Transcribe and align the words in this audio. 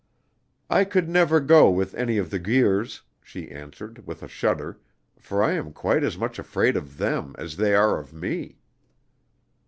"I 0.67 0.83
could 0.83 1.07
never 1.07 1.39
go 1.39 1.69
with 1.69 1.93
any 1.93 2.17
of 2.17 2.31
the 2.31 2.39
Guirs," 2.39 3.03
she 3.21 3.51
answered, 3.51 4.07
with 4.07 4.23
a 4.23 4.27
shudder, 4.27 4.79
"for 5.19 5.43
I 5.43 5.51
am 5.51 5.73
quite 5.73 6.03
as 6.03 6.17
much 6.17 6.39
afraid 6.39 6.75
of 6.75 6.97
them 6.97 7.35
as 7.37 7.55
they 7.57 7.75
are 7.75 7.99
of 7.99 8.11
me." 8.11 8.57